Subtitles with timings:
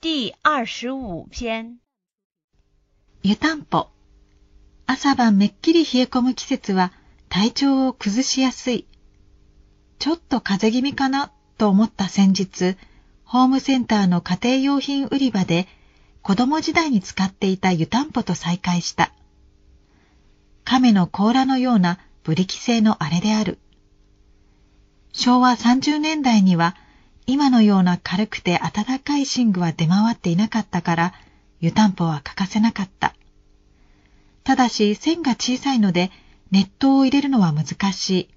[0.00, 1.78] 第二十五篇。
[3.24, 3.88] 湯たんぽ。
[4.86, 6.92] 朝晩めっきり冷え込む季節は
[7.28, 8.86] 体調を崩しやすい。
[9.98, 12.76] ちょっと風邪気味かなと思った先日、
[13.24, 15.66] ホームセンターの家庭用品売り場で
[16.22, 19.12] 子供時代に使っていた湯たんぽと再会した。
[20.62, 23.58] 亀の甲羅のようなブリキ製のあれである。
[25.12, 26.76] 昭和30年代には
[27.30, 31.12] 今のような軽くて暖かい寝具は出回っていなかったから
[31.60, 33.14] 湯たんぽは欠かせなかった。
[34.44, 36.10] ただし線が小さいので
[36.50, 38.28] 熱湯を入れるのは難しい。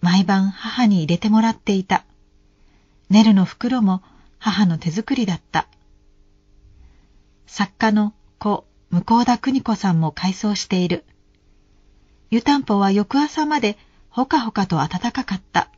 [0.00, 2.04] 毎晩母に入れてもらっていた。
[3.08, 4.02] ネルの袋も
[4.40, 5.68] 母の手作りだった。
[7.46, 11.04] 作家の子、向田邦子さんも改装している。
[12.32, 13.78] 湯たんぽは翌朝まで
[14.10, 15.70] ほかほかと暖かかった。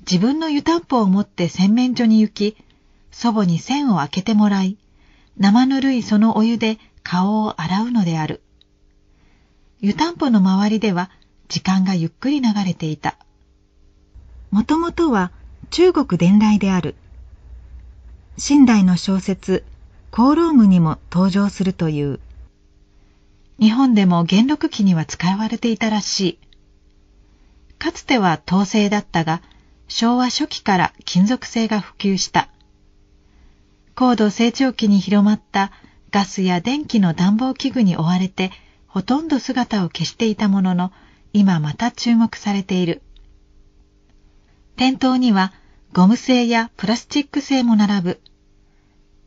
[0.00, 2.56] 自分の湯たんぽを持って洗面所に行き、
[3.10, 4.76] 祖母に線を開けてもらい、
[5.38, 8.42] 生ぬるいそのお湯で顔を洗うのである。
[9.80, 11.10] 湯たんぽの周りでは
[11.48, 13.16] 時間がゆっくり流れていた。
[14.50, 15.30] もともとは
[15.70, 16.96] 中国伝来である。
[18.36, 19.64] 清代の小説、
[20.12, 22.20] 功労夢にも登場するという。
[23.60, 26.38] 日本でも元禄期には使われていたらしい。
[27.78, 29.42] かつては統制だったが、
[29.88, 32.48] 昭和初期から金属製が普及した。
[33.94, 35.72] 高度成長期に広まった
[36.10, 38.52] ガスや電気の暖房器具に追われて
[38.86, 40.92] ほとんど姿を消していたものの
[41.32, 43.02] 今また注目されている。
[44.76, 45.52] 店頭には
[45.92, 48.20] ゴム製やプラスチック製も並ぶ。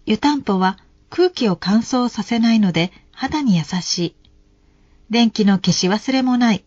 [0.05, 0.77] 湯たんぽは
[1.09, 4.15] 空気を乾燥させないので肌に優しい。
[5.09, 6.63] 電気の消し忘れもない。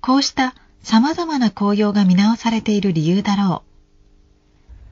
[0.00, 3.62] こうした様々な紅葉が見直されている理由だろ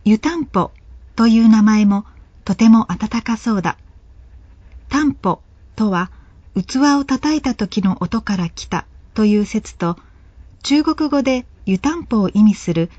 [0.05, 0.09] う。
[0.09, 0.71] 湯たんぽ
[1.17, 2.05] という名前も
[2.45, 3.77] とても暖かそうだ。
[4.89, 5.41] たんぽ
[5.77, 6.11] とは
[6.55, 9.97] 器を叩いた時の音から来たという説と
[10.63, 12.91] 中国語で湯たんぽを意味する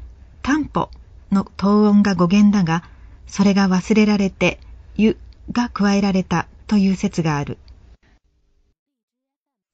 [0.41, 0.89] たんぽ
[1.31, 2.83] の答音が語源だが
[3.27, 4.59] それが忘れられて
[4.95, 5.17] 湯
[5.51, 7.57] が加えられたという説がある。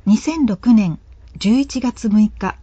[0.05, 0.99] 2006年
[1.37, 2.55] 11月6日